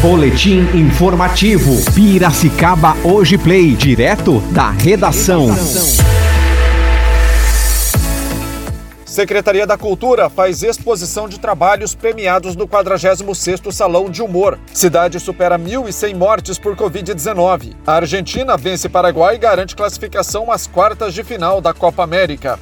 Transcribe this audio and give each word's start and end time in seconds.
Boletim 0.00 0.60
informativo. 0.74 1.72
Piracicaba 1.92 2.96
Hoje 3.02 3.36
Play, 3.36 3.74
direto 3.74 4.38
da 4.52 4.70
redação. 4.70 5.48
Secretaria 9.04 9.66
da 9.66 9.76
Cultura 9.76 10.30
faz 10.30 10.62
exposição 10.62 11.28
de 11.28 11.40
trabalhos 11.40 11.96
premiados 11.96 12.54
no 12.54 12.68
46º 12.68 13.72
Salão 13.72 14.08
de 14.08 14.22
Humor. 14.22 14.56
Cidade 14.72 15.18
supera 15.18 15.58
1.100 15.58 16.14
mortes 16.14 16.60
por 16.60 16.76
Covid-19. 16.76 17.74
A 17.84 17.94
Argentina 17.94 18.56
vence 18.56 18.88
Paraguai 18.88 19.34
e 19.34 19.38
garante 19.38 19.74
classificação 19.74 20.52
às 20.52 20.68
quartas 20.68 21.12
de 21.12 21.24
final 21.24 21.60
da 21.60 21.74
Copa 21.74 22.04
América. 22.04 22.56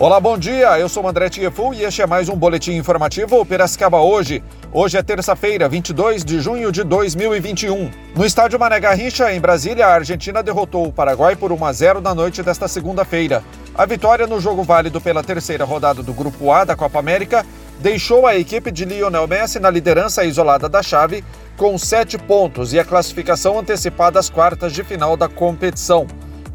Olá, 0.00 0.20
bom 0.20 0.38
dia. 0.38 0.78
Eu 0.78 0.88
sou 0.88 1.02
o 1.02 1.08
André 1.08 1.28
Tiefu 1.28 1.74
e 1.74 1.82
este 1.82 2.02
é 2.02 2.06
mais 2.06 2.28
um 2.28 2.36
boletim 2.36 2.76
informativo 2.76 3.44
Piracicaba 3.44 3.98
hoje. 3.98 4.44
Hoje 4.72 4.96
é 4.96 5.02
terça-feira, 5.02 5.68
22 5.68 6.24
de 6.24 6.40
junho 6.40 6.70
de 6.70 6.84
2021. 6.84 7.90
No 8.14 8.24
estádio 8.24 8.60
Mané 8.60 8.78
Garrincha, 8.78 9.32
em 9.32 9.40
Brasília, 9.40 9.88
a 9.88 9.94
Argentina 9.94 10.40
derrotou 10.40 10.86
o 10.86 10.92
Paraguai 10.92 11.34
por 11.34 11.50
1 11.50 11.64
a 11.64 11.72
0 11.72 12.00
na 12.00 12.14
noite 12.14 12.44
desta 12.44 12.68
segunda-feira. 12.68 13.42
A 13.74 13.84
vitória 13.86 14.24
no 14.24 14.40
jogo 14.40 14.62
válido 14.62 15.00
pela 15.00 15.20
terceira 15.20 15.64
rodada 15.64 16.00
do 16.00 16.12
Grupo 16.12 16.52
A 16.52 16.62
da 16.62 16.76
Copa 16.76 17.00
América 17.00 17.44
deixou 17.80 18.24
a 18.24 18.36
equipe 18.36 18.70
de 18.70 18.84
Lionel 18.84 19.26
Messi 19.26 19.58
na 19.58 19.68
liderança 19.68 20.24
isolada 20.24 20.68
da 20.68 20.80
chave 20.80 21.24
com 21.56 21.76
sete 21.76 22.16
pontos 22.16 22.72
e 22.72 22.78
a 22.78 22.84
classificação 22.84 23.58
antecipada 23.58 24.20
às 24.20 24.30
quartas 24.30 24.72
de 24.72 24.84
final 24.84 25.16
da 25.16 25.28
competição. 25.28 26.06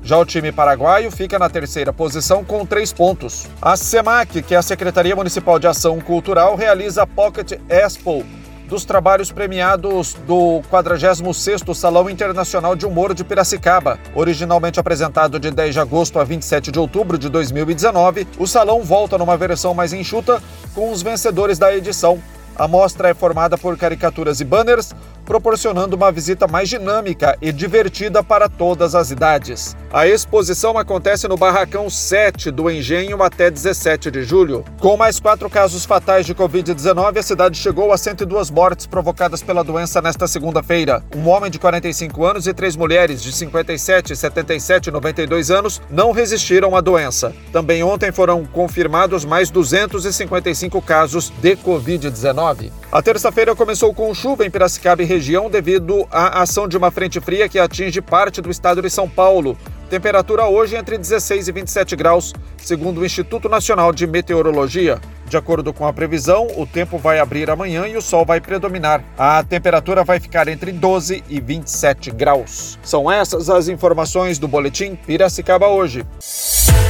Já 0.05 0.17
o 0.17 0.25
time 0.25 0.52
paraguaio 0.52 1.09
fica 1.09 1.39
na 1.39 1.49
terceira 1.49 1.93
posição 1.93 2.43
com 2.43 2.66
três 2.66 2.91
pontos. 2.91 3.48
A 3.62 3.77
SEMAC, 3.77 4.41
que 4.41 4.53
é 4.53 4.57
a 4.57 4.62
Secretaria 4.62 5.16
Municipal 5.16 5.57
de 5.57 5.66
Ação 5.66 6.02
Cultural, 6.02 6.57
realiza 6.57 7.03
a 7.03 7.07
Pocket 7.07 7.53
Expo, 7.70 8.26
dos 8.67 8.84
trabalhos 8.84 9.31
premiados 9.31 10.16
do 10.27 10.62
46º 10.70 11.73
Salão 11.73 12.09
Internacional 12.09 12.76
de 12.76 12.85
Humor 12.85 13.13
de 13.13 13.23
Piracicaba. 13.23 13.98
Originalmente 14.13 14.77
apresentado 14.77 15.40
de 15.40 15.49
10 15.49 15.74
de 15.74 15.79
agosto 15.79 16.20
a 16.20 16.26
27 16.26 16.70
de 16.70 16.79
outubro 16.79 17.18
de 17.18 17.29
2019, 17.29 18.27
o 18.37 18.46
salão 18.46 18.81
volta 18.81 19.18
numa 19.18 19.37
versão 19.37 19.74
mais 19.74 19.93
enxuta 19.93 20.43
com 20.76 20.91
os 20.91 21.01
vencedores 21.01 21.57
da 21.57 21.74
edição. 21.74 22.21
A 22.55 22.68
mostra 22.68 23.09
é 23.09 23.13
formada 23.13 23.57
por 23.57 23.77
caricaturas 23.77 24.40
e 24.40 24.46
banners, 24.46 24.93
proporcionando 25.26 25.96
uma 25.96 26.12
visita 26.12 26.48
mais 26.48 26.70
dinâmica 26.70 27.38
e 27.41 27.52
divertida 27.52 28.24
para 28.24 28.48
todas 28.49 28.96
as 28.96 29.12
idades. 29.12 29.76
A 29.91 30.07
exposição 30.07 30.77
acontece 30.77 31.27
no 31.27 31.38
Barracão 31.38 31.90
7 31.90 32.49
do 32.49 32.70
Engenho 32.70 33.21
até 33.21 33.52
17 33.52 34.10
de 34.10 34.24
julho. 34.24 34.65
Com 34.80 34.98
mais 34.98 35.20
quatro 35.20 35.49
casos 35.49 35.85
fatais 35.85 36.26
de 36.26 36.34
Covid-19, 36.34 37.18
a 37.18 37.24
cidade 37.24 37.57
chegou 37.57 37.91
a 37.91 37.98
102 37.98 38.49
mortes 38.49 38.88
provocadas 38.88 39.43
pela 39.43 39.63
doença 39.63 40.02
nesta 40.02 40.27
segunda-feira. 40.27 41.04
Um 41.15 41.30
homem 41.30 41.52
de 41.52 41.60
45 41.60 42.26
anos 42.26 42.48
e 42.48 42.54
três 42.54 42.76
mulheres 42.76 43.21
de 43.21 43.32
57, 43.32 44.15
77 44.15 44.87
e 44.87 44.91
92 44.91 45.52
anos 45.52 45.82
não 45.90 46.12
resistiram 46.12 46.76
à 46.76 46.82
doença. 46.82 47.34
Também 47.52 47.84
ontem 47.84 48.12
foram 48.12 48.46
confirmados 48.46 49.24
mais 49.26 49.52
255 49.52 50.82
casos 50.82 51.32
de 51.41 51.55
Covid-19. 51.55 52.71
A 52.91 53.02
terça-feira 53.02 53.55
começou 53.55 53.93
com 53.93 54.13
chuva 54.13 54.46
em 54.46 54.52
Piracicaba 54.52 55.02
e 55.02 55.05
região 55.13 55.49
devido 55.49 56.07
à 56.11 56.41
ação 56.41 56.67
de 56.67 56.75
uma 56.75 56.89
frente 56.89 57.19
fria 57.19 57.47
que 57.47 57.59
atinge 57.59 58.01
parte 58.01 58.41
do 58.41 58.49
estado 58.49 58.81
de 58.81 58.89
São 58.89 59.07
Paulo. 59.07 59.57
Temperatura 59.89 60.45
hoje 60.45 60.75
entre 60.75 60.97
16 60.97 61.47
e 61.47 61.51
27 61.51 61.95
graus, 61.95 62.33
segundo 62.57 63.01
o 63.01 63.05
Instituto 63.05 63.47
Nacional 63.47 63.93
de 63.93 64.07
Meteorologia. 64.07 65.00
De 65.29 65.38
acordo 65.38 65.72
com 65.72 65.85
a 65.85 65.94
previsão, 65.94 66.47
o 66.57 66.66
tempo 66.66 66.97
vai 66.97 67.19
abrir 67.19 67.50
amanhã 67.50 67.88
e 67.88 67.95
o 67.95 68.01
sol 68.01 68.25
vai 68.25 68.41
predominar. 68.41 69.03
A 69.17 69.44
temperatura 69.44 70.03
vai 70.03 70.19
ficar 70.19 70.47
entre 70.47 70.72
12 70.72 71.23
e 71.29 71.39
27 71.39 72.09
graus. 72.09 72.79
São 72.81 73.11
essas 73.11 73.50
as 73.50 73.67
informações 73.67 74.39
do 74.39 74.47
Boletim 74.47 74.95
Piracicaba 74.95 75.67
hoje. 75.67 76.03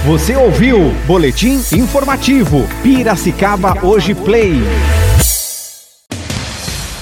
Você 0.06 0.36
ouviu 0.36 0.92
Boletim 1.06 1.62
Informativo 1.74 2.66
Piracicaba 2.84 3.86
Hoje 3.86 4.16
Play. 4.16 4.62